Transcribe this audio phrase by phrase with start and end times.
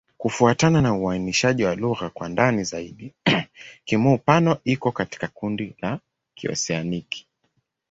[0.17, 3.13] Kufuatana na uainishaji wa lugha kwa ndani zaidi,
[3.85, 5.99] Kimur-Pano iko katika kundi la
[6.35, 7.27] Kioseaniki.